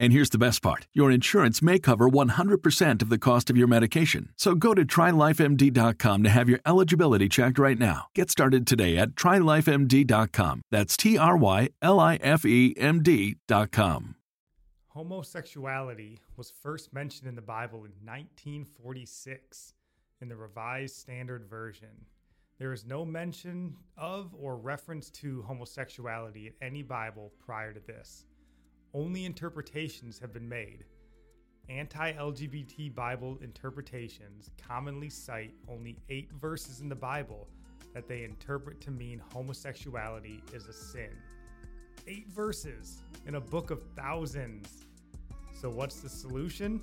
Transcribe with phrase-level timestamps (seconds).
[0.00, 3.68] And here's the best part your insurance may cover 100% of the cost of your
[3.68, 4.30] medication.
[4.36, 8.06] So go to trylifemd.com to have your eligibility checked right now.
[8.14, 10.62] Get started today at trylifemd.com.
[10.70, 14.16] That's T R Y L I F E M D.com.
[14.88, 19.74] Homosexuality was first mentioned in the Bible in 1946
[20.22, 22.06] in the Revised Standard Version.
[22.58, 28.24] There is no mention of or reference to homosexuality in any Bible prior to this
[28.94, 30.84] only interpretations have been made.
[31.68, 37.46] Anti LGBT Bible interpretations commonly cite only eight verses in the Bible
[37.94, 41.10] that they interpret to mean homosexuality is a sin.
[42.08, 44.86] Eight verses in a book of thousands.
[45.60, 46.80] So, what's the solution?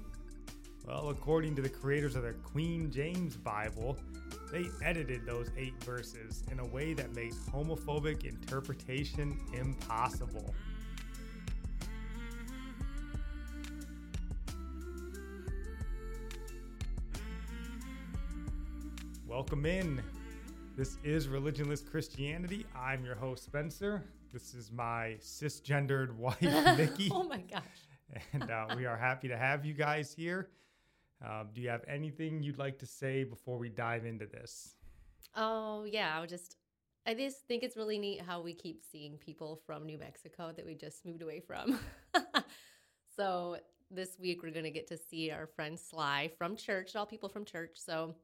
[0.87, 3.97] Well, according to the creators of the Queen James Bible,
[4.53, 10.53] they edited those eight verses in a way that makes homophobic interpretation impossible.
[19.37, 20.01] Welcome in.
[20.75, 22.65] This is Religionless Christianity.
[22.75, 24.03] I'm your host, Spencer.
[24.33, 27.11] This is my cisgendered wife, Nikki.
[27.13, 27.61] oh my gosh.
[28.33, 30.49] And uh, we are happy to have you guys here.
[31.23, 34.73] Uh, do you have anything you'd like to say before we dive into this?
[35.35, 36.17] Oh, yeah.
[36.17, 36.57] I would just,
[37.05, 40.65] I just think it's really neat how we keep seeing people from New Mexico that
[40.65, 41.79] we just moved away from.
[43.15, 43.57] so
[43.91, 47.29] this week we're going to get to see our friend Sly from church, all people
[47.29, 47.73] from church.
[47.75, 48.15] So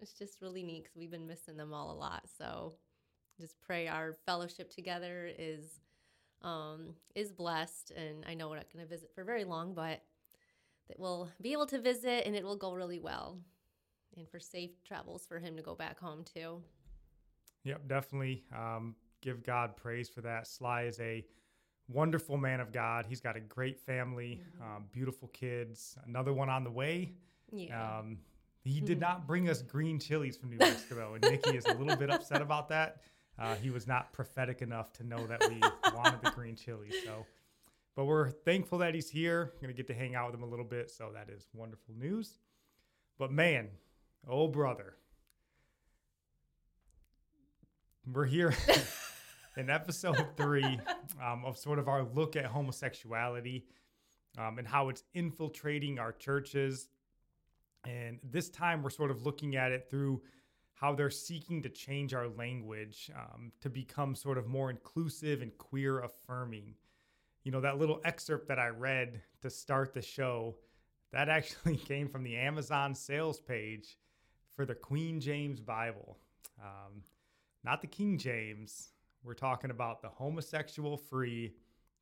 [0.00, 2.22] it's just really neat because we've been missing them all a lot.
[2.38, 2.74] So
[3.40, 5.80] just pray our fellowship together is
[6.42, 7.92] um, is blessed.
[7.96, 10.02] And I know we're not going to visit for very long, but
[10.88, 13.38] that we'll be able to visit and it will go really well.
[14.16, 16.62] And for safe travels for him to go back home too.
[17.64, 18.44] Yep, definitely.
[18.56, 20.46] Um, give God praise for that.
[20.46, 21.24] Sly is a
[21.88, 23.06] wonderful man of God.
[23.06, 24.76] He's got a great family, mm-hmm.
[24.76, 27.12] um, beautiful kids, another one on the way.
[27.52, 27.98] Yeah.
[27.98, 28.18] Um,
[28.70, 31.96] he did not bring us green chilies from New Mexico, and Nikki is a little
[31.96, 33.02] bit upset about that.
[33.38, 35.60] Uh, he was not prophetic enough to know that we
[35.94, 36.94] wanted the green chilies.
[37.04, 37.26] So,
[37.96, 39.52] but we're thankful that he's here.
[39.60, 42.38] Gonna get to hang out with him a little bit, so that is wonderful news.
[43.18, 43.68] But man,
[44.28, 44.94] oh brother,
[48.06, 48.54] we're here
[49.56, 50.78] in episode three
[51.22, 53.64] um, of sort of our look at homosexuality
[54.38, 56.88] um, and how it's infiltrating our churches
[57.84, 60.20] and this time we're sort of looking at it through
[60.74, 65.56] how they're seeking to change our language um, to become sort of more inclusive and
[65.58, 66.74] queer affirming.
[67.44, 70.56] You know, that little excerpt that I read to start the show,
[71.12, 73.98] that actually came from the Amazon sales page
[74.56, 76.16] for the Queen James Bible.
[76.62, 77.02] Um,
[77.62, 78.88] not the King James.
[79.22, 81.52] We're talking about the homosexual free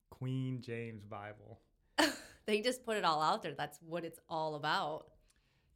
[0.08, 1.58] Queen James Bible.
[2.46, 3.54] they just put it all out there.
[3.54, 5.06] That's what it's all about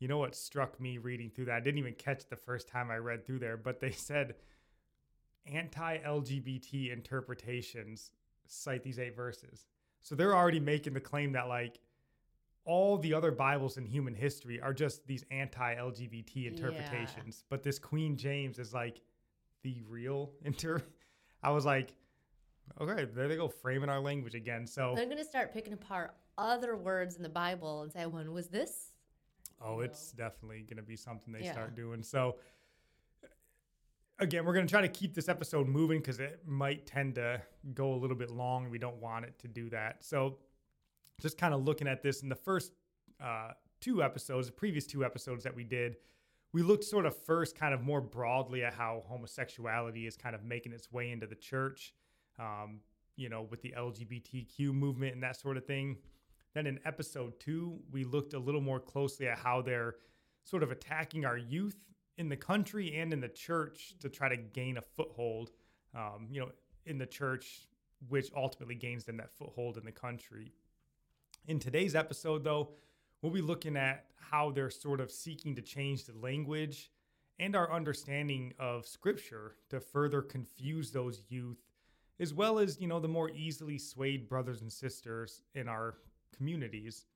[0.03, 1.55] you know what struck me reading through that?
[1.55, 4.35] I didn't even catch the first time I read through there, but they said
[5.47, 8.11] anti LGBT interpretations
[8.49, 9.67] cite these eight verses.
[10.03, 11.79] So they're already making the claim that, like,
[12.65, 17.37] all the other Bibles in human history are just these anti LGBT interpretations.
[17.39, 17.47] Yeah.
[17.49, 19.03] But this Queen James is like
[19.63, 20.83] the real inter.
[21.45, 21.95] I was like,
[22.81, 24.67] okay, there they go, framing our language again.
[24.67, 28.33] So they're going to start picking apart other words in the Bible and say, when
[28.33, 28.92] was this?
[29.65, 31.53] Oh, it's definitely going to be something they yeah.
[31.53, 32.03] start doing.
[32.03, 32.37] So,
[34.19, 37.41] again, we're going to try to keep this episode moving because it might tend to
[37.75, 38.71] go a little bit long.
[38.71, 40.05] We don't want it to do that.
[40.05, 40.39] So,
[41.21, 42.73] just kind of looking at this in the first
[43.23, 45.97] uh, two episodes, the previous two episodes that we did,
[46.53, 50.45] we looked sort of first kind of more broadly at how homosexuality is kind of
[50.45, 51.95] making its way into the church,
[52.39, 52.81] um,
[53.17, 55.97] you know, with the LGBTQ movement and that sort of thing.
[56.55, 59.97] Then in episode two, we looked a little more closely at how they're
[60.45, 61.77] sort of attacking our youth
[62.19, 65.51] in the country and in the church to try to gain a foothold,
[65.95, 66.51] um, you know,
[66.85, 67.69] in the church,
[68.09, 70.53] which ultimately gains them that foothold in the country.
[71.47, 72.71] In today's episode, though,
[73.23, 76.91] we'll be looking at how they're sort of seeking to change the language
[77.39, 81.59] and our understanding of scripture to further confuse those youth
[82.21, 85.97] as well as you know the more easily swayed brothers and sisters in our
[86.37, 87.07] communities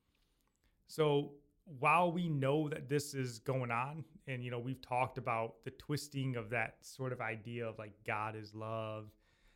[0.86, 1.32] so
[1.80, 5.70] while we know that this is going on and you know we've talked about the
[5.72, 9.10] twisting of that sort of idea of like god is love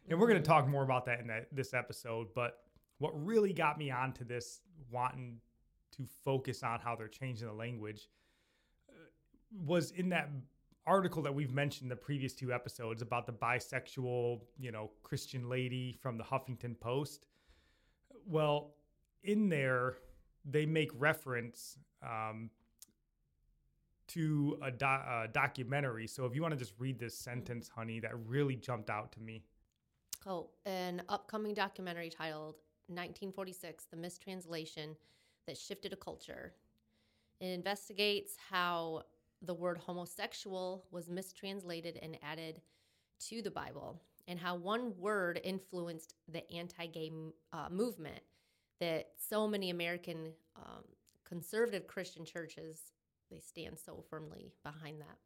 [0.09, 2.65] and we're going to talk more about that in that, this episode but
[2.99, 4.61] what really got me onto this
[4.91, 5.37] wanting
[5.93, 8.09] to focus on how they're changing the language
[8.91, 8.95] uh,
[9.65, 10.29] was in that
[10.87, 15.97] article that we've mentioned the previous two episodes about the bisexual, you know, Christian lady
[16.01, 17.27] from the Huffington Post.
[18.27, 18.75] Well,
[19.23, 19.97] in there,
[20.45, 22.51] they make reference um,
[24.09, 26.07] to a, do- a documentary.
[26.07, 29.21] So if you want to just read this sentence, honey, that really jumped out to
[29.21, 29.43] me.
[30.27, 32.57] Oh, an upcoming documentary titled
[32.89, 34.97] 1946 The Mistranslation
[35.47, 36.53] That Shifted a Culture.
[37.41, 39.05] It investigates how
[39.43, 42.61] the word homosexual was mistranslated and added
[43.29, 47.11] to the Bible, and how one word influenced the anti gay
[47.53, 48.21] uh, movement
[48.81, 50.85] that so many American um,
[51.25, 52.93] conservative Christian churches
[53.31, 55.17] they stand so firmly behind that.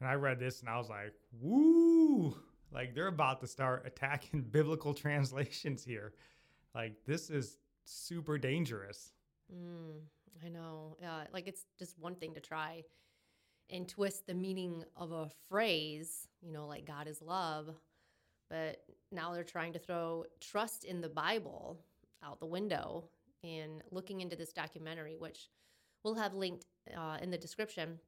[0.00, 2.34] And I read this and I was like, woo!
[2.72, 6.14] Like they're about to start attacking biblical translations here.
[6.74, 9.12] Like this is super dangerous.
[9.52, 10.00] Mm,
[10.44, 10.96] I know.
[11.04, 12.84] Uh, like it's just one thing to try
[13.68, 17.74] and twist the meaning of a phrase, you know, like God is love.
[18.48, 18.82] But
[19.12, 21.78] now they're trying to throw trust in the Bible
[22.24, 23.04] out the window
[23.42, 25.48] and looking into this documentary, which
[26.04, 27.98] we'll have linked uh, in the description.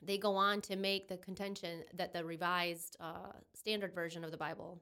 [0.00, 4.36] They go on to make the contention that the revised uh, standard version of the
[4.36, 4.80] Bible,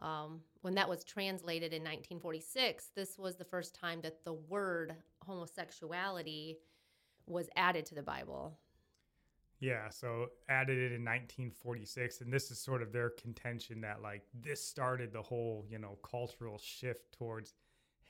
[0.00, 4.94] um, when that was translated in 1946, this was the first time that the word
[5.24, 6.58] homosexuality
[7.26, 8.58] was added to the Bible.
[9.60, 14.22] Yeah, so added it in 1946, and this is sort of their contention that like
[14.34, 17.54] this started the whole you know cultural shift towards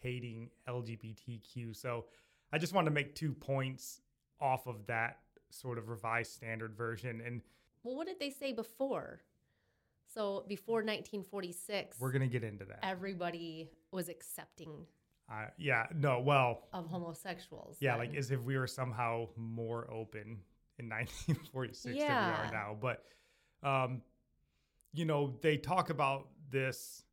[0.04, 1.74] hating LGBTQ.
[1.74, 2.04] So
[2.52, 4.02] I just wanted to make two points
[4.40, 5.18] off of that
[5.50, 7.20] sort of revised standard version.
[7.24, 7.40] And
[7.82, 9.22] well, what did they say before?
[10.06, 12.80] So before 1946, we're gonna get into that.
[12.82, 14.86] Everybody was accepting.
[15.30, 17.78] Uh, yeah, no, well, of homosexuals.
[17.80, 18.06] Yeah, then.
[18.06, 20.38] like as if we were somehow more open
[20.78, 22.06] in 1946 yeah.
[22.06, 22.76] than we are now.
[22.78, 23.04] But,
[23.62, 24.02] um,
[24.92, 27.04] you know, they talk about this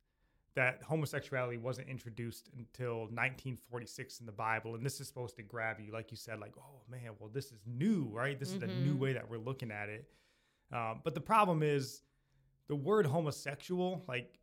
[0.54, 4.74] that homosexuality wasn't introduced until 1946 in the Bible.
[4.74, 7.46] And this is supposed to grab you, like you said, like, oh man, well, this
[7.46, 8.38] is new, right?
[8.38, 8.64] This mm-hmm.
[8.64, 10.06] is a new way that we're looking at it.
[10.72, 12.02] Um, but the problem is
[12.68, 14.38] the word homosexual, like,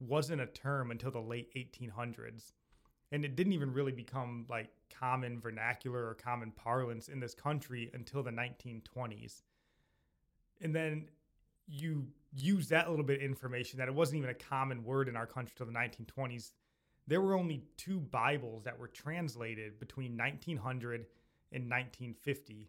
[0.00, 2.52] wasn't a term until the late 1800s.
[3.10, 7.90] And it didn't even really become like common vernacular or common parlance in this country
[7.94, 9.42] until the 1920s.
[10.60, 11.08] And then
[11.66, 15.16] you use that little bit of information that it wasn't even a common word in
[15.16, 16.52] our country till the 1920s.
[17.06, 21.06] There were only two Bibles that were translated between 1900
[21.52, 22.68] and 1950.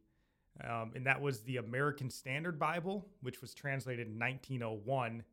[0.63, 5.23] Um, and that was the American Standard Bible, which was translated in 1901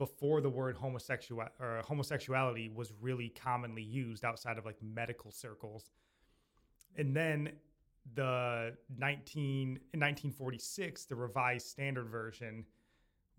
[0.00, 5.90] before the word homosexual or homosexuality was really commonly used outside of like medical circles
[6.96, 7.50] and then
[8.14, 12.64] the 19 in 1946 the revised standard version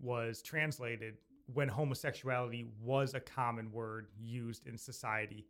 [0.02, 1.16] was translated
[1.52, 5.46] when homosexuality was a common word used in society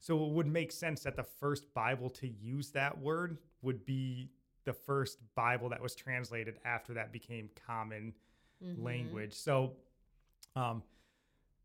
[0.00, 4.30] so it would make sense that the first bible to use that word would be
[4.64, 8.12] the first bible that was translated after that became common
[8.64, 8.84] mm-hmm.
[8.84, 9.72] language so
[10.56, 10.82] um,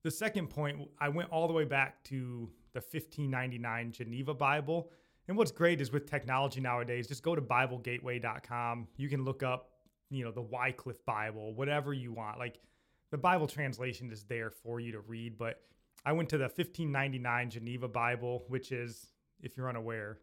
[0.04, 4.92] the second point i went all the way back to the 1599 geneva bible
[5.30, 8.88] and what's great is with technology nowadays, just go to BibleGateway.com.
[8.98, 9.70] You can look up,
[10.10, 12.40] you know, the Wycliffe Bible, whatever you want.
[12.40, 12.60] Like
[13.12, 15.38] the Bible translation is there for you to read.
[15.38, 15.62] But
[16.06, 19.08] I went to the 1599 Geneva Bible, which is,
[19.42, 20.20] if you're unaware,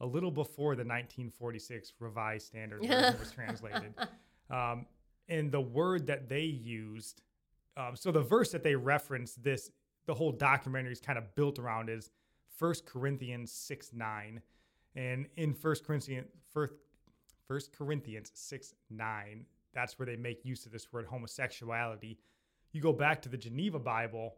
[0.00, 3.94] a little before the 1946 Revised Standard version was translated.
[4.50, 4.86] Um,
[5.28, 7.22] and the word that they used,
[7.76, 9.70] um, so the verse that they referenced, this,
[10.06, 12.10] the whole documentary is kind of built around is
[12.58, 14.40] 1 Corinthians 6 9.
[14.96, 16.68] And in 1 Corinthians, 1
[17.76, 22.18] Corinthians 6 9, that's where they make use of this word homosexuality.
[22.72, 24.36] You go back to the Geneva Bible,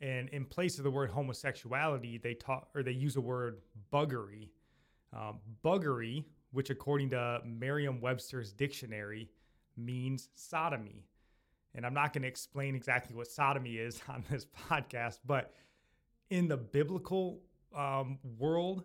[0.00, 3.58] and in place of the word homosexuality, they talk or they use a word
[3.92, 4.50] buggery.
[5.12, 9.30] Um, buggery, which according to Merriam-Webster's dictionary,
[9.76, 11.04] means sodomy.
[11.74, 15.52] And I'm not going to explain exactly what sodomy is on this podcast, but
[16.30, 17.40] in the biblical
[17.74, 18.84] um, world,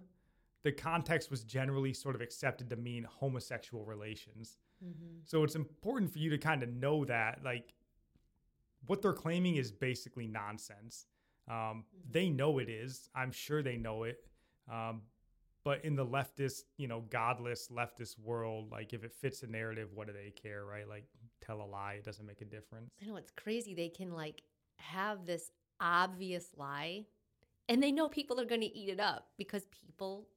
[0.63, 4.57] the context was generally sort of accepted to mean homosexual relations.
[4.83, 5.19] Mm-hmm.
[5.25, 7.73] So it's important for you to kind of know that, like,
[8.87, 11.05] what they're claiming is basically nonsense.
[11.49, 12.11] Um, mm-hmm.
[12.11, 13.09] They know it is.
[13.15, 14.17] I'm sure they know it.
[14.71, 15.01] Um,
[15.63, 19.89] but in the leftist, you know, godless leftist world, like if it fits the narrative,
[19.93, 20.87] what do they care, right?
[20.87, 21.05] Like
[21.39, 22.89] tell a lie, it doesn't make a difference.
[23.01, 23.75] I know it's crazy.
[23.75, 24.41] They can like
[24.77, 27.05] have this obvious lie
[27.69, 30.27] and they know people are going to eat it up because people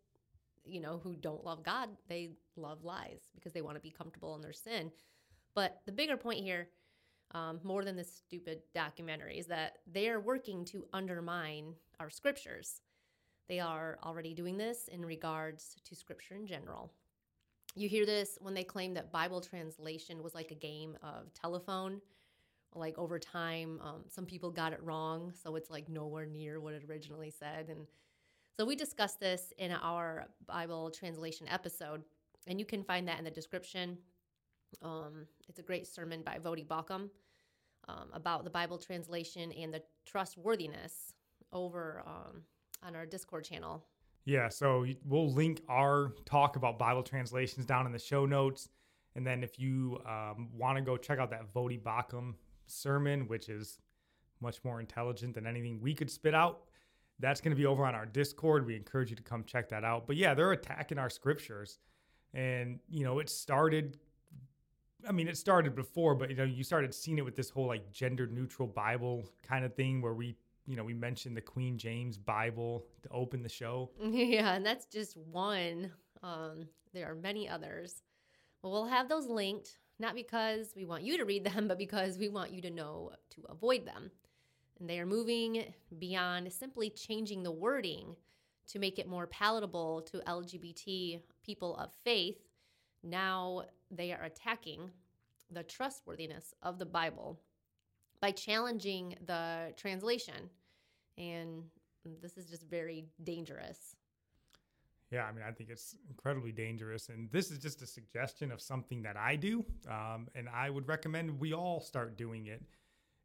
[0.64, 4.34] you know who don't love god they love lies because they want to be comfortable
[4.34, 4.90] in their sin.
[5.54, 6.68] But the bigger point here
[7.32, 12.80] um, more than this stupid documentary is that they are working to undermine our scriptures.
[13.48, 16.92] They are already doing this in regards to scripture in general.
[17.76, 22.00] You hear this when they claim that bible translation was like a game of telephone.
[22.76, 26.74] Like over time um, some people got it wrong so it's like nowhere near what
[26.74, 27.86] it originally said and
[28.56, 32.02] so we discussed this in our bible translation episode
[32.46, 33.98] and you can find that in the description
[34.82, 37.08] um, it's a great sermon by Voddie Baucham
[37.88, 41.14] um, about the bible translation and the trustworthiness
[41.52, 42.42] over um,
[42.82, 43.84] on our discord channel
[44.24, 48.68] yeah so we'll link our talk about bible translations down in the show notes
[49.16, 52.34] and then if you um, want to go check out that Voddie Baucham
[52.66, 53.78] sermon, which is
[54.40, 56.62] much more intelligent than anything we could spit out.
[57.20, 58.66] That's going to be over on our Discord.
[58.66, 60.06] We encourage you to come check that out.
[60.06, 61.78] But yeah, they're attacking our scriptures.
[62.32, 63.98] And, you know, it started,
[65.08, 67.66] I mean, it started before, but, you know, you started seeing it with this whole
[67.66, 71.78] like gender neutral Bible kind of thing where we, you know, we mentioned the Queen
[71.78, 73.90] James Bible to open the show.
[74.02, 74.54] Yeah.
[74.54, 75.92] And that's just one.
[76.22, 78.02] Um, there are many others.
[78.62, 82.18] Well, we'll have those linked not because we want you to read them, but because
[82.18, 84.10] we want you to know to avoid them.
[84.78, 88.16] And they are moving beyond simply changing the wording
[88.68, 92.38] to make it more palatable to LGBT people of faith.
[93.02, 94.90] Now they are attacking
[95.50, 97.40] the trustworthiness of the Bible
[98.20, 100.50] by challenging the translation.
[101.18, 101.62] And
[102.20, 103.96] this is just very dangerous.
[105.10, 107.08] Yeah, I mean, I think it's incredibly dangerous.
[107.08, 109.64] And this is just a suggestion of something that I do.
[109.88, 112.62] Um, and I would recommend we all start doing it.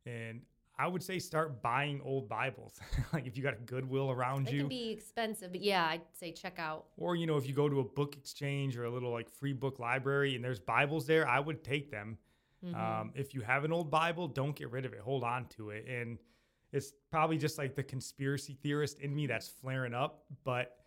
[0.05, 0.41] And
[0.79, 2.79] I would say start buying old Bibles.
[3.13, 4.59] like if you got a Goodwill around it you.
[4.59, 6.85] It can be expensive, but yeah, I'd say check out.
[6.95, 9.51] Or, you know, if you go to a book exchange or a little like free
[9.51, 12.17] book library and there's Bibles there, I would take them.
[12.65, 12.79] Mm-hmm.
[12.79, 14.99] Um, if you have an old Bible, don't get rid of it.
[14.99, 15.85] Hold on to it.
[15.85, 16.17] And
[16.71, 20.23] it's probably just like the conspiracy theorist in me that's flaring up.
[20.45, 20.77] But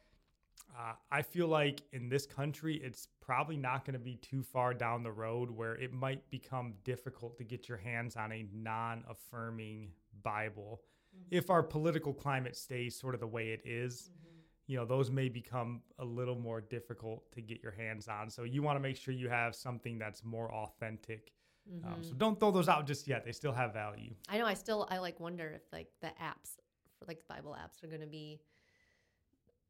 [0.83, 4.75] uh, I feel like in this country, it's probably not going to be too far
[4.75, 9.05] down the road where it might become difficult to get your hands on a non
[9.09, 9.91] affirming
[10.23, 10.81] Bible.
[11.15, 11.37] Mm-hmm.
[11.37, 14.37] If our political climate stays sort of the way it is, mm-hmm.
[14.67, 18.29] you know, those may become a little more difficult to get your hands on.
[18.29, 21.33] So you want to make sure you have something that's more authentic.
[21.71, 21.87] Mm-hmm.
[21.87, 22.19] Um, so mm-hmm.
[22.19, 23.25] don't throw those out just yet.
[23.25, 24.15] They still have value.
[24.29, 24.47] I know.
[24.47, 26.57] I still, I like wonder if like the apps,
[26.99, 28.41] for like Bible apps, are going to be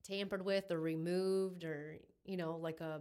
[0.02, 3.00] tampered with or removed or you know like a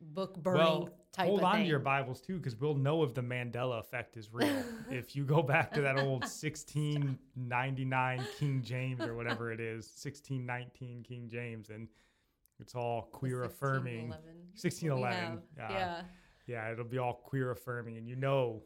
[0.00, 1.62] book burning well, type hold on thing.
[1.62, 4.62] to your bibles too because we'll know if the mandela effect is real.
[4.90, 11.02] If you go back to that old 1699 king james or whatever it is 1619
[11.02, 11.88] king james and
[12.60, 14.10] it's all queer affirming.
[14.10, 15.70] 1611 yeah.
[15.70, 16.02] yeah.
[16.46, 18.62] Yeah it'll be all queer affirming and you know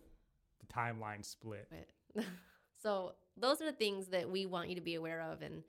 [0.61, 1.69] the timeline split.
[2.81, 5.65] So those are the things that we want you to be aware of and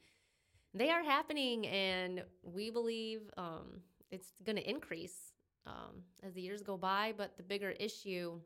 [0.74, 5.34] they are happening, and we believe um, it's going to increase
[5.66, 7.14] um, as the years go by.
[7.18, 8.40] But the bigger issue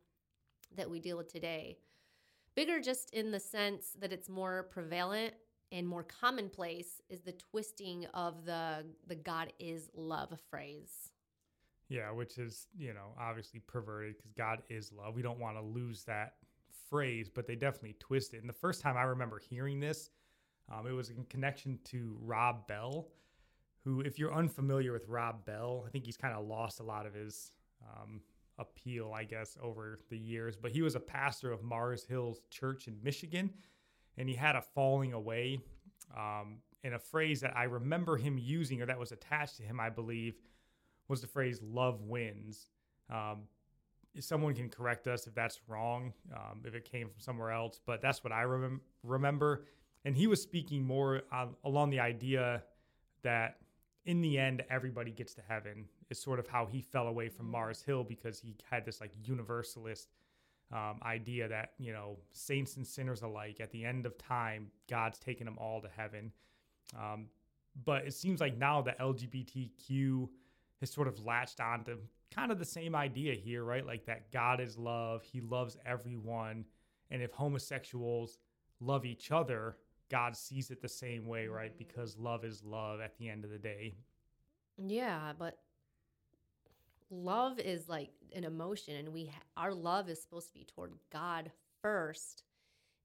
[0.75, 1.77] that we deal with today,
[2.55, 5.33] bigger just in the sense that it's more prevalent
[5.71, 11.11] and more commonplace, is the twisting of the the God is love phrase.
[11.89, 15.13] Yeah, which is you know obviously perverted because God is love.
[15.13, 16.35] We don't want to lose that
[16.89, 18.37] phrase, but they definitely twist it.
[18.37, 20.09] And the first time I remember hearing this
[20.71, 23.07] um, it was in connection to Rob Bell,
[23.83, 27.05] who, if you're unfamiliar with Rob Bell, I think he's kind of lost a lot
[27.05, 27.51] of his
[27.83, 28.21] um,
[28.57, 30.55] appeal, I guess, over the years.
[30.55, 33.49] But he was a pastor of Mars Hills Church in Michigan,
[34.17, 35.59] and he had a falling away.
[36.17, 39.79] Um, and a phrase that I remember him using, or that was attached to him,
[39.79, 40.35] I believe,
[41.07, 42.67] was the phrase "love wins."
[43.09, 43.43] Um,
[44.19, 48.01] someone can correct us if that's wrong, um, if it came from somewhere else, but
[48.01, 49.65] that's what I rem- remember
[50.05, 51.21] and he was speaking more
[51.63, 52.63] along the idea
[53.23, 53.57] that
[54.05, 57.49] in the end everybody gets to heaven is sort of how he fell away from.
[57.49, 60.09] Mars Hill because he had this like universalist
[60.71, 65.19] um, idea that you know saints and sinners alike at the end of time God's
[65.19, 66.31] taking them all to heaven.
[66.97, 67.27] Um,
[67.85, 70.29] but it seems like now the LGBTQ
[70.79, 71.97] has sort of latched on to
[72.33, 73.85] kind of the same idea here, right?
[73.85, 76.65] Like that God is love, He loves everyone.
[77.09, 78.37] And if homosexuals
[78.79, 79.77] love each other,
[80.09, 81.73] God sees it the same way, right?
[81.73, 81.77] Mm.
[81.77, 83.95] Because love is love at the end of the day.
[84.77, 85.59] Yeah, but
[87.09, 90.93] love is like an emotion, and we ha- our love is supposed to be toward
[91.11, 92.43] God first.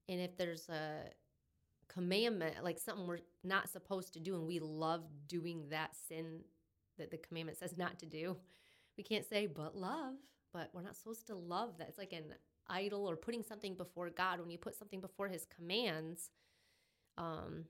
[0.07, 1.03] And if there's a
[1.87, 6.41] commandment, like something we're not supposed to do, and we love doing that sin
[6.97, 8.35] that the commandment says not to do,
[8.97, 10.15] we can't say but love.
[10.51, 11.89] But we're not supposed to love that.
[11.89, 12.33] It's like an
[12.67, 14.39] idol or putting something before God.
[14.39, 16.31] When you put something before His commands,
[17.19, 17.65] um,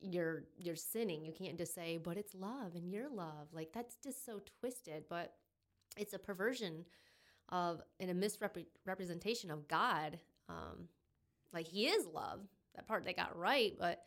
[0.00, 1.24] you're you're sinning.
[1.24, 3.48] You can't just say, but it's love and you're love.
[3.52, 5.04] Like that's just so twisted.
[5.08, 5.32] But
[5.96, 6.84] it's a perversion
[7.48, 10.18] of and a misrepresentation of God.
[10.48, 10.88] Um,
[11.52, 12.40] like He is love.
[12.74, 14.04] That part they got right, but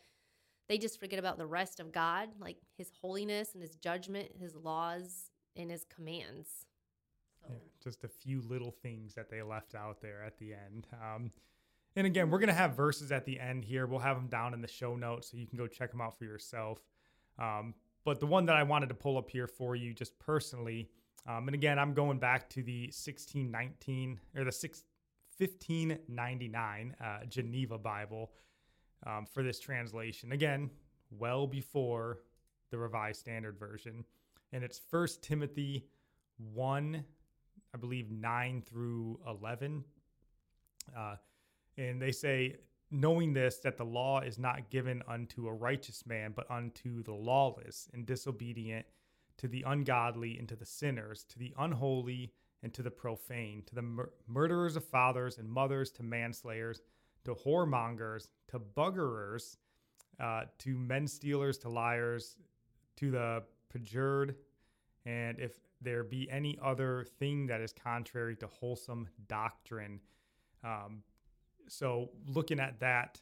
[0.68, 4.54] they just forget about the rest of God, like His holiness and His judgment, His
[4.54, 6.48] laws and His commands.
[7.42, 10.86] So, Yeah, just a few little things that they left out there at the end.
[10.92, 11.32] Um,
[11.96, 13.86] and again, we're going to have verses at the end here.
[13.86, 16.16] We'll have them down in the show notes so you can go check them out
[16.18, 16.78] for yourself.
[17.38, 20.88] Um, but the one that I wanted to pull up here for you just personally,
[21.28, 24.84] um, and again, I'm going back to the 1619 or the 6,
[25.36, 28.30] 1599 uh, Geneva Bible
[29.06, 30.32] um, for this translation.
[30.32, 30.70] Again,
[31.10, 32.20] well before
[32.70, 34.04] the Revised Standard Version.
[34.52, 35.86] And it's First Timothy
[36.52, 37.04] 1,
[37.74, 39.84] I believe 9 through 11.
[40.96, 41.16] Uh,
[41.80, 42.56] and they say,
[42.90, 47.14] knowing this, that the law is not given unto a righteous man, but unto the
[47.14, 48.84] lawless and disobedient,
[49.38, 52.32] to the ungodly and to the sinners, to the unholy
[52.62, 56.82] and to the profane, to the mur- murderers of fathers and mothers, to manslayers,
[57.24, 59.56] to whoremongers, to buggerers,
[60.20, 62.36] uh, to men stealers, to liars,
[62.96, 64.34] to the perjured,
[65.06, 70.00] and if there be any other thing that is contrary to wholesome doctrine.
[70.62, 71.02] Um,
[71.70, 73.20] so, looking at that,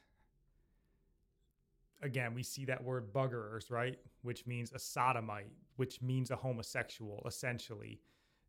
[2.02, 3.98] again, we see that word buggerers, right?
[4.22, 8.00] Which means a sodomite, which means a homosexual, essentially.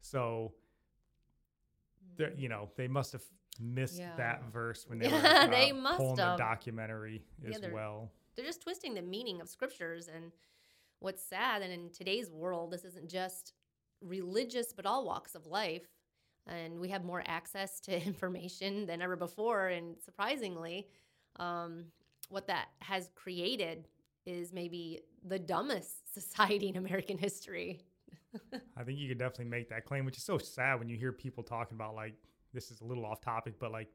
[0.02, 0.54] So,
[2.16, 3.24] they're- you know, they must have
[3.60, 4.16] missed Yeah.
[4.16, 7.74] that verse when they were Yeah, uh, they must pulling the documentary Yeah, as they're-
[7.74, 8.12] well.
[8.36, 10.32] they're just twisting the meaning of scriptures and
[11.00, 13.54] what's sad and in today's world this isn't just
[14.02, 15.88] religious but all walks of life
[16.50, 20.88] and we have more access to information than ever before and surprisingly
[21.38, 21.86] um,
[22.30, 23.88] what that has created
[24.26, 27.80] is maybe the dumbest society in american history.
[28.78, 31.12] I think you could definitely make that claim, which is so sad when you hear
[31.12, 32.14] people talking about like
[32.54, 33.90] this is a little off topic, but like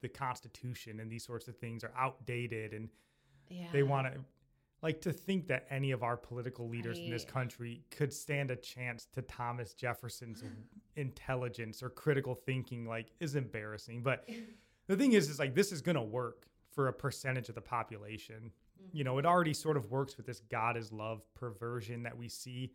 [0.00, 2.88] the Constitution and these sorts of things are outdated, and
[3.48, 3.66] yeah.
[3.72, 4.20] they want to
[4.82, 8.56] like to think that any of our political leaders in this country could stand a
[8.56, 10.42] chance to Thomas Jefferson's
[10.96, 12.86] intelligence or critical thinking.
[12.86, 14.02] Like is embarrassing.
[14.02, 14.28] But
[14.88, 18.50] the thing is, is like this is gonna work for a percentage of the population.
[18.92, 22.28] You know, it already sort of works with this God is love perversion that we
[22.28, 22.72] see.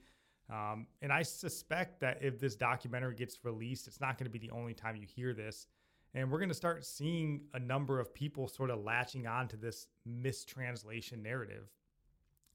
[0.50, 4.39] Um, and I suspect that if this documentary gets released, it's not going to be
[4.39, 5.67] the only time you hear this.
[6.13, 9.58] And we're going to start seeing a number of people sort of latching on to
[9.58, 11.67] this mistranslation narrative.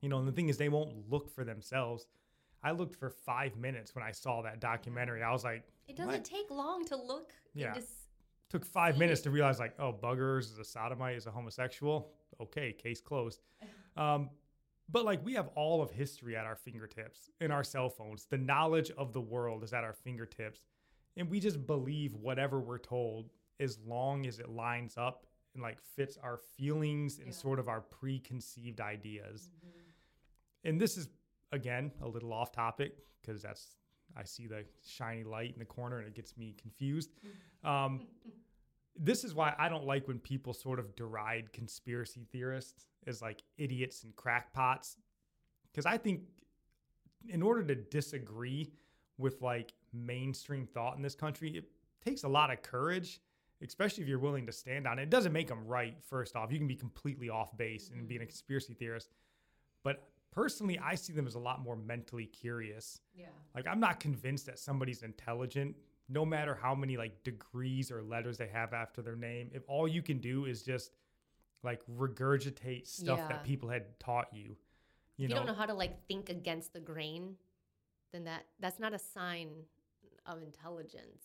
[0.03, 2.07] You know, and the thing is, they won't look for themselves.
[2.63, 5.23] I looked for five minutes when I saw that documentary.
[5.23, 6.25] I was like, it doesn't what?
[6.25, 7.73] take long to look Yeah.
[7.75, 7.89] just
[8.51, 12.71] took five minutes to realize like oh buggers is a sodomite is a homosexual okay
[12.71, 13.41] case closed
[13.97, 14.29] um,
[14.91, 18.37] but like we have all of history at our fingertips in our cell phones the
[18.37, 20.67] knowledge of the world is at our fingertips
[21.17, 25.79] and we just believe whatever we're told as long as it lines up and like
[25.97, 27.33] fits our feelings and Yeah.
[27.33, 29.49] sort of our preconceived ideas
[30.65, 31.09] and this is
[31.53, 33.77] again a little off topic because that's
[34.17, 37.11] i see the shiny light in the corner and it gets me confused
[37.65, 38.07] um,
[38.99, 43.43] this is why I don't like when people sort of deride conspiracy theorists as like
[43.57, 44.97] idiots and crackpots.
[45.71, 46.23] Because I think
[47.29, 48.73] in order to disagree
[49.19, 51.65] with like mainstream thought in this country, it
[52.05, 53.21] takes a lot of courage,
[53.63, 55.05] especially if you're willing to stand on it.
[55.05, 56.53] It doesn't make them right, first off.
[56.53, 59.09] You can be completely off base and being a conspiracy theorist.
[59.83, 63.01] But personally, I see them as a lot more mentally curious.
[63.15, 65.77] yeah Like I'm not convinced that somebody's intelligent,
[66.09, 69.51] no matter how many like degrees or letters they have after their name.
[69.55, 70.91] If all you can do is just
[71.63, 73.29] like regurgitate stuff Yeah.
[73.29, 74.57] that people had taught you,
[75.17, 77.37] you if know, you don't know how to like think against the grain,
[78.13, 79.49] then that that's not a sign
[80.27, 81.23] of intelligence.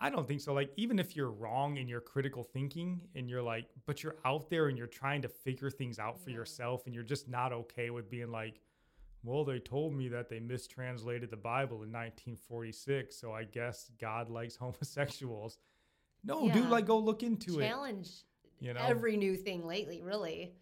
[0.00, 0.52] I don't think so.
[0.52, 4.50] Like, even if you're wrong in your critical thinking and you're like, but you're out
[4.50, 6.36] there and you're trying to figure things out for Yeah.
[6.36, 8.60] yourself and you're just not okay with being like,
[9.24, 14.28] well, they told me that they mistranslated the Bible in 1946, so I guess God
[14.30, 15.58] likes homosexuals.
[16.22, 17.66] No, dude, like, go look into it.
[17.68, 18.08] Challenge
[18.60, 20.52] You know, every new thing lately, really.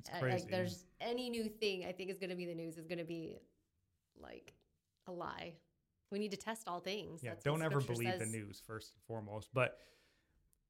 [0.00, 0.38] it's crazy.
[0.42, 2.98] Like there's any new thing I think is going to be the news is going
[2.98, 3.38] to be
[4.20, 4.52] like
[5.06, 5.54] a lie.
[6.10, 7.22] We need to test all things.
[7.22, 9.48] yeah, That's don't ever believe the news first and foremost.
[9.52, 9.78] But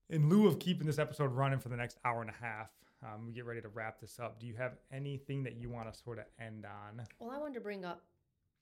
[0.09, 2.71] in lieu of keeping this episode running for the next hour and a half,
[3.03, 4.41] um, we get ready to wrap this up.
[4.41, 7.05] Do you have anything that you want to sort of end on?
[7.19, 8.03] Well, I wanted to bring up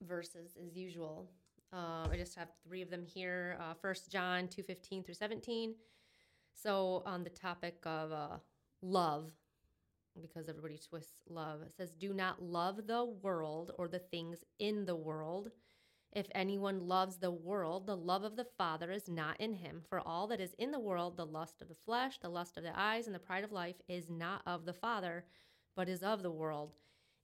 [0.03, 1.31] verses as usual.
[1.73, 3.57] Um, I just have three of them here.
[3.61, 5.75] Uh, First John two fifteen through seventeen.
[6.53, 8.37] So on the topic of uh,
[8.83, 9.33] love,
[10.21, 14.85] because everybody twists love, it says, "Do not love the world or the things in
[14.85, 15.51] the world.
[16.15, 19.83] If anyone loves the world, the love of the Father is not in him.
[19.89, 22.63] For all that is in the world, the lust of the flesh, the lust of
[22.63, 25.25] the eyes, and the pride of life, is not of the Father,
[25.75, 26.75] but is of the world."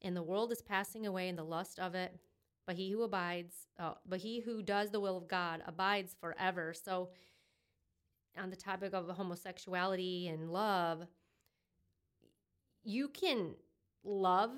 [0.03, 2.19] and the world is passing away and the lust of it
[2.67, 6.73] but he who abides uh, but he who does the will of god abides forever
[6.75, 7.09] so
[8.39, 11.07] on the topic of homosexuality and love
[12.83, 13.55] you can
[14.05, 14.51] love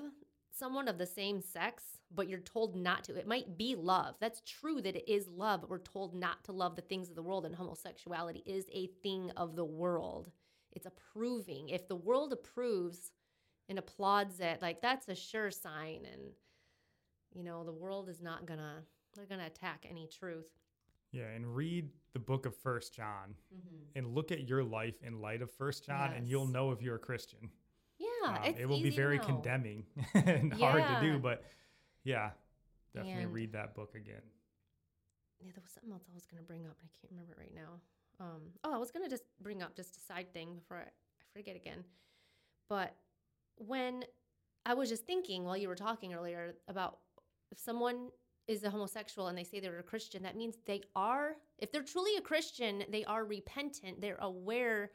[0.53, 1.83] someone of the same sex
[2.15, 3.15] but you're told not to.
[3.15, 4.13] It might be love.
[4.19, 7.15] That's true that it is love but we're told not to love the things of
[7.15, 10.31] the world and homosexuality is a thing of the world.
[10.71, 11.69] It's approving.
[11.69, 13.11] If the world approves
[13.69, 16.21] and applauds it like that's a sure sign and
[17.33, 18.83] you know the world is not gonna
[19.15, 20.47] they're gonna attack any truth.
[21.11, 23.83] Yeah, and read the book of First John mm-hmm.
[23.95, 26.95] and look at your life in light of First John, and you'll know if you're
[26.95, 27.49] a Christian.
[28.23, 31.43] Yeah Um, it will be to very condemning and hard to do, but
[32.03, 32.31] yeah,
[32.93, 34.21] definitely And- read that book again.
[35.41, 37.39] yeah there was something else i was gonna bring up and i can't remember it
[37.39, 37.71] right now
[38.19, 41.25] um oh i was gonna just bring up just a side thing before i, I
[41.33, 41.83] forget again
[42.69, 42.95] but
[43.57, 44.03] when
[44.65, 46.99] i was just thinking while you were talking earlier about
[47.51, 48.09] if someone
[48.47, 51.81] is a homosexual and they say they're a Christian, that means they are, if they're
[51.81, 54.01] truly a Christian, they are repentant.
[54.01, 54.91] They're aware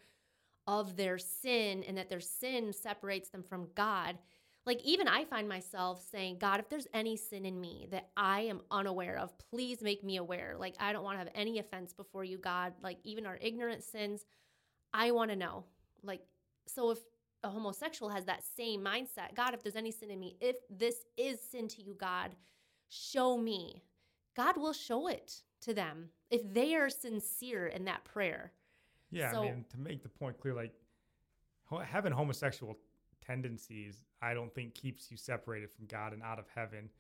[0.69, 4.19] of their sin and that their sin separates them from God.
[4.67, 8.43] Like, even I find myself saying, God, if there's any sin in me that I
[8.43, 10.57] am unaware of, please make me aware.
[10.59, 12.75] Like, I don't want to have any offense before you, God.
[12.83, 14.27] Like, even our ignorant sins,
[14.93, 15.65] I want to know.
[16.03, 16.21] Like,
[16.67, 16.99] so if
[17.43, 20.97] a homosexual has that same mindset, God, if there's any sin in me, if this
[21.17, 22.33] is sin to you, God,
[22.91, 23.85] show me.
[24.37, 28.53] God will show it to them if they are sincere in that prayer.
[29.11, 30.73] Yeah, So- I mean, to make the point clear, like
[31.85, 32.79] having homosexual
[33.21, 36.91] tendencies, I don't think keeps you separated from God and out of heaven.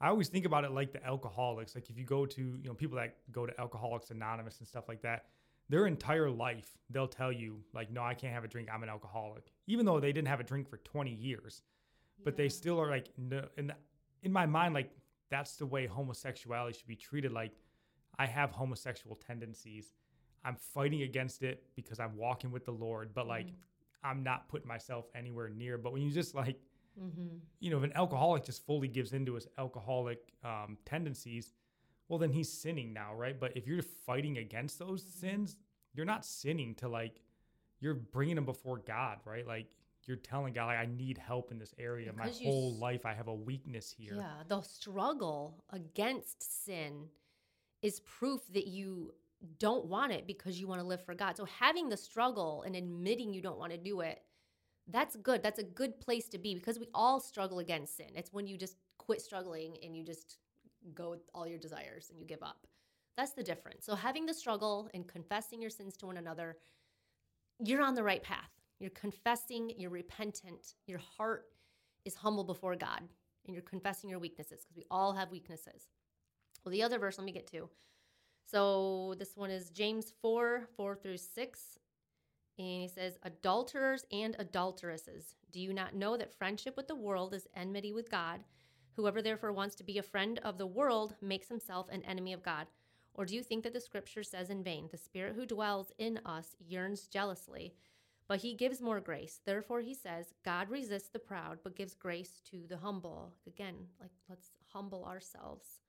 [0.00, 1.74] I always think about it like the alcoholics.
[1.74, 4.88] Like if you go to, you know, people that go to Alcoholics Anonymous and stuff
[4.88, 5.26] like that,
[5.68, 8.68] their entire life they'll tell you like, no, I can't have a drink.
[8.72, 11.62] I'm an alcoholic, even though they didn't have a drink for 20 years.
[12.24, 13.46] But they still are like, no.
[13.56, 13.72] In
[14.22, 14.90] in my mind, like
[15.30, 17.32] that's the way homosexuality should be treated.
[17.32, 17.52] Like
[18.18, 19.92] I have homosexual tendencies.
[20.46, 23.48] I'm fighting against it because I'm walking with the Lord, but like
[24.04, 25.76] I'm not putting myself anywhere near.
[25.78, 26.58] But when you just like,
[26.98, 27.36] Mm-hmm.
[27.60, 31.52] you know, if an alcoholic just fully gives into his alcoholic um, tendencies,
[32.08, 33.38] well, then he's sinning now, right?
[33.38, 35.58] But if you're fighting against those sins,
[35.92, 37.20] you're not sinning to like,
[37.80, 39.46] you're bringing them before God, right?
[39.46, 39.66] Like
[40.06, 42.12] you're telling God, like, I need help in this area.
[42.16, 44.14] My Because you whole s- life, I have a weakness here.
[44.16, 47.08] Yeah, the struggle against sin
[47.82, 49.12] is proof that you
[49.58, 51.36] don't want it because you want to live for God.
[51.36, 54.22] So having the struggle and admitting you don't want to do it,
[54.88, 55.42] that's good.
[55.42, 58.10] That's a good place to be because we all struggle against sin.
[58.14, 60.38] It's when you just quit struggling and you just
[60.94, 62.66] go with all your desires and you give up.
[63.16, 63.84] That's the difference.
[63.86, 66.56] So having the struggle and confessing your sins to one another,
[67.58, 68.50] you're on the right path.
[68.78, 71.46] You're confessing, you're repentant, your heart
[72.04, 73.00] is humble before God,
[73.46, 75.88] and you're confessing your weaknesses because we all have weaknesses.
[76.64, 77.70] Well, the other verse, let me get to.
[78.48, 81.78] So this one is James 4 4 through 6.
[82.58, 87.34] And he says, Adulterers and adulteresses, do you not know that friendship with the world
[87.34, 88.40] is enmity with God?
[88.94, 92.42] Whoever therefore wants to be a friend of the world makes himself an enemy of
[92.42, 92.66] God.
[93.12, 96.20] Or do you think that the scripture says in vain, The Spirit who dwells in
[96.24, 97.74] us yearns jealously,
[98.26, 99.40] but he gives more grace?
[99.44, 103.32] Therefore, he says, God resists the proud, but gives grace to the humble.
[103.46, 105.80] Again, like let's humble ourselves.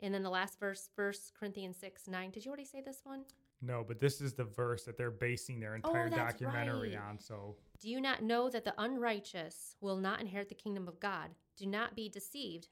[0.00, 2.30] And then the last verse, 1 Corinthians 6 9.
[2.30, 3.24] Did you already say this one?
[3.60, 7.04] No, but this is the verse that they're basing their oh, entire Oh, documentary right.
[7.08, 7.18] on.
[7.18, 11.30] So Do you not know that the unrighteous will not inherit the kingdom of God?
[11.56, 12.68] Do not be deceived.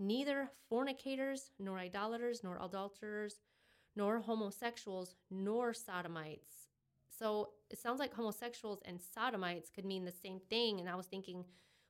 [0.00, 3.36] Neither fornicators, nor idolaters, nor adulterers,
[3.94, 6.68] nor homosexuals, nor sodomites.
[7.16, 10.80] So it sounds like homosexuals and sodomites could mean the same thing.
[10.80, 11.44] And I was thinking,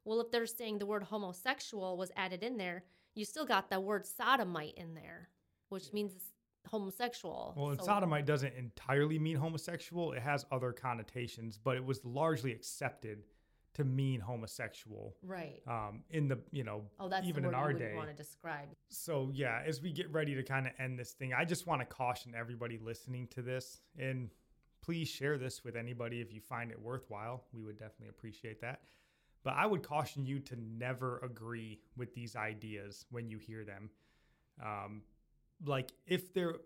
[0.05, 3.81] well, if they're saying the word homosexual was added in there, you still got the
[3.81, 5.29] word sodomite in there,
[5.68, 6.12] which means
[6.68, 7.55] homosexual.
[7.57, 10.12] Well, So- sodomite doesn't entirely mean homosexual.
[10.12, 13.24] It has other connotations, but it was largely accepted
[13.74, 15.61] to mean homosexual Right.
[15.66, 17.94] um, in the you know Oh, that's even in our you day.
[17.96, 18.68] want to describe.
[18.88, 21.81] So yeah, as we get ready to kind of end this thing, I just want
[21.83, 24.31] to caution everybody listening to this, and
[24.81, 27.46] please share this with anybody if you find it worthwhile.
[27.53, 28.83] We would definitely appreciate that.
[29.44, 33.90] But I would caution you to never agree with these ideas when you hear them.
[34.62, 35.02] Um,
[35.64, 36.57] like if they're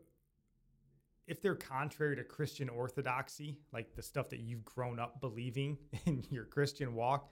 [1.27, 6.25] if they're contrary to Christian orthodoxy, like the stuff that you've grown up believing in
[6.31, 7.31] your Christian walk,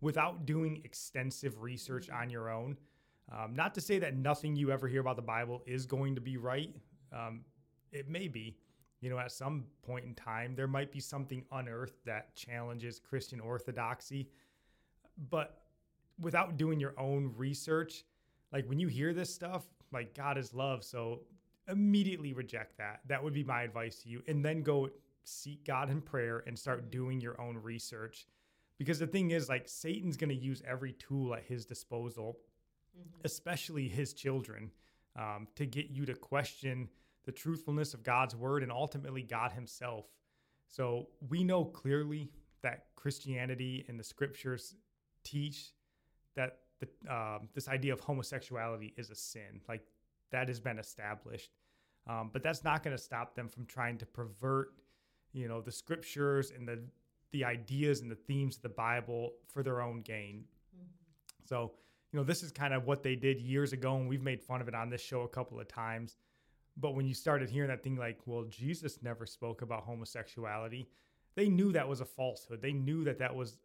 [0.00, 2.76] without doing extensive research on your own,
[3.32, 6.20] um, not to say that nothing you ever hear about the Bible is going to
[6.20, 6.76] be right.
[7.12, 7.40] Um,
[7.90, 8.56] it may be.
[9.00, 13.40] You know, at some point in time, there might be something unearthed that challenges Christian
[13.40, 14.28] orthodoxy.
[15.30, 15.62] But
[16.20, 18.04] without doing your own research,
[18.52, 20.84] like when you hear this stuff, like God is love.
[20.84, 21.20] So
[21.68, 23.00] immediately reject that.
[23.06, 24.22] That would be my advice to you.
[24.28, 24.88] And then go
[25.24, 28.26] seek God in prayer and start doing your own research.
[28.76, 32.36] Because the thing is, like, Satan's going to use every tool at his disposal
[33.24, 34.70] especially his children,
[35.16, 36.88] um, to get you to question
[37.24, 40.06] the truthfulness of God's word and ultimately God himself.
[40.68, 42.30] So we know clearly
[42.62, 44.74] that Christianity and the scriptures
[45.24, 45.72] teach
[46.36, 49.60] that the, um, this idea of homosexuality is a sin.
[49.68, 49.82] Like
[50.30, 51.50] that has been established.
[52.06, 54.74] Um, but that's not going to stop them from trying to pervert,
[55.32, 56.80] you know, the scriptures and the
[57.32, 60.44] the ideas and the themes of the Bible for their own gain.
[61.44, 61.72] So,
[62.12, 64.60] you know, this is kind of what they did years ago, and we've made fun
[64.60, 66.16] of it on this show a couple of times.
[66.76, 70.88] But when you started hearing that thing like, well, Jesus never spoke about homosexuality,
[71.34, 72.62] they knew that was a falsehood.
[72.62, 73.58] They knew that that was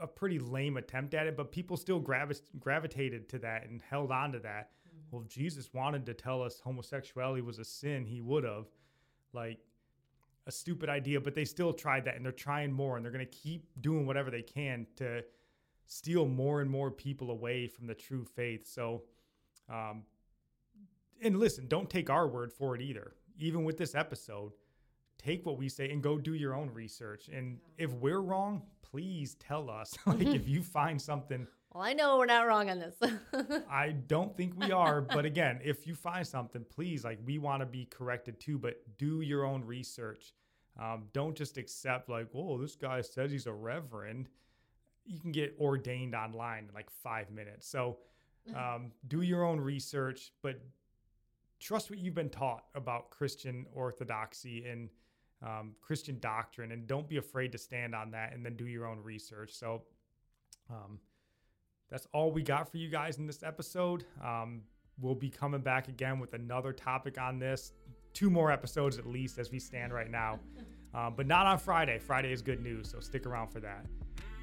[0.00, 4.10] a pretty lame attempt at it, but people still gravi- gravitated to that and held
[4.10, 4.70] on to that.
[5.10, 8.66] Well, if Jesus wanted to tell us homosexuality was a sin, he would have.
[9.32, 9.58] Like,
[10.46, 13.26] a stupid idea, but they still tried that and they're trying more and they're going
[13.26, 15.24] to keep doing whatever they can to
[15.86, 18.66] steal more and more people away from the true faith.
[18.66, 19.02] So,
[19.70, 20.02] um,
[21.22, 23.14] and listen, don't take our word for it either.
[23.38, 24.52] Even with this episode,
[25.24, 27.28] take what we say and go do your own research.
[27.32, 29.94] And if we're wrong, please tell us.
[30.06, 32.96] like if you find something, Well, I know we're not wrong on this.
[33.70, 35.00] I don't think we are.
[35.00, 38.76] But again, if you find something, please, like we want to be corrected too, but
[38.98, 40.32] do your own research.
[40.80, 44.28] Um, don't just accept, like, oh, this guy says he's a reverend.
[45.06, 47.68] You can get ordained online in like five minutes.
[47.68, 47.98] So
[48.56, 50.60] um, do your own research, but
[51.60, 54.88] trust what you've been taught about Christian orthodoxy and
[55.44, 58.86] um, Christian doctrine, and don't be afraid to stand on that and then do your
[58.86, 59.52] own research.
[59.52, 59.82] So,
[60.70, 60.98] um,
[61.90, 64.04] that's all we got for you guys in this episode.
[64.24, 64.62] Um,
[65.00, 67.72] we'll be coming back again with another topic on this.
[68.14, 70.38] Two more episodes at least as we stand right now.
[70.94, 71.98] Um, but not on Friday.
[71.98, 73.84] Friday is good news, so stick around for that.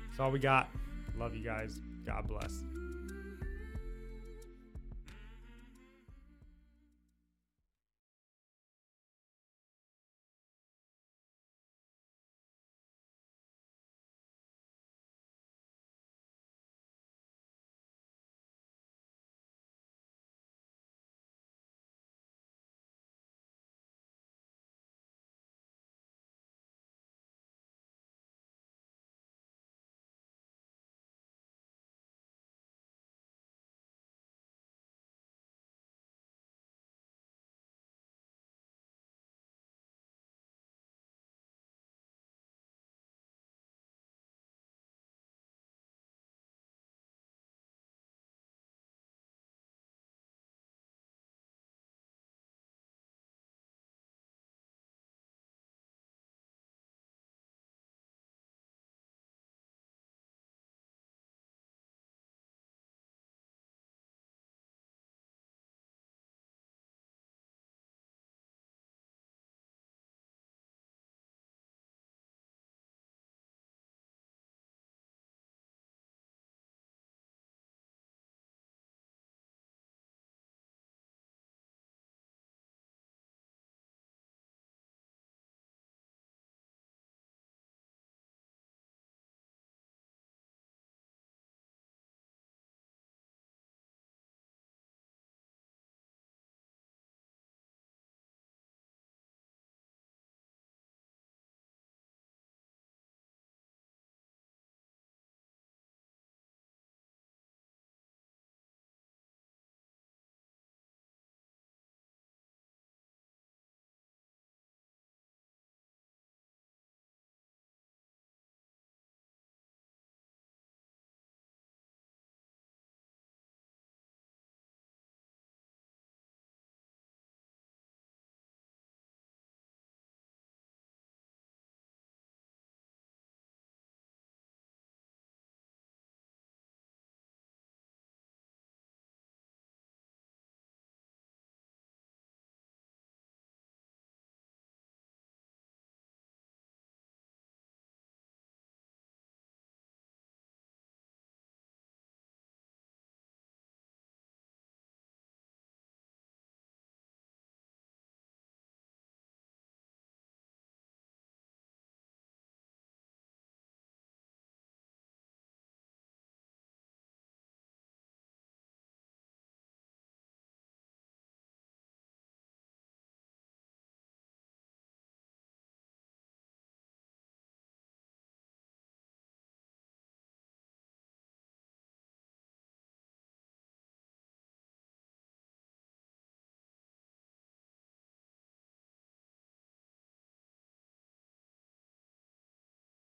[0.09, 0.69] That's all we got.
[1.17, 1.79] Love you guys.
[2.05, 2.65] God bless.